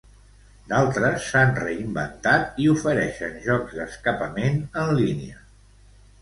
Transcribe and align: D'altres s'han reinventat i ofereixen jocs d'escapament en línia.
D'altres 0.69 1.25
s'han 1.33 1.51
reinventat 1.59 2.57
i 2.63 2.65
ofereixen 2.71 3.37
jocs 3.45 3.77
d'escapament 3.81 4.59
en 4.85 4.91
línia. 5.03 5.39